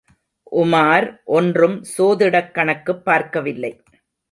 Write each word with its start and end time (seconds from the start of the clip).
உமார் 0.51 1.17
ஒன்றும் 1.25 1.83
சோதிடக் 1.97 2.51
கணக்குப் 2.51 3.05
பார்க்கவில்லை. 3.05 3.81